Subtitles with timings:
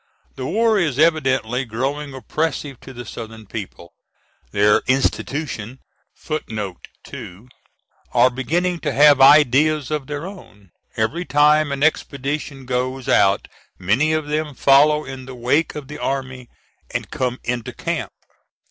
[0.33, 3.93] The war is evidently growing oppressive to the Southern people.
[4.51, 5.77] Their institution
[8.15, 14.11] are beginning to have ideas of their own; every time an expedition goes out many
[14.11, 16.49] of them follow in the wake of the army
[16.91, 18.11] and come into camp.